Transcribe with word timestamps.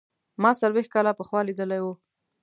ما 0.41 0.49
څلوېښت 0.61 0.91
کاله 0.95 1.11
پخوا 1.19 1.41
لیدلی 1.47 1.79
و. 1.83 1.87